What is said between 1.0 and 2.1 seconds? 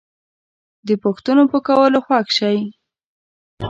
پوښتنو په کولو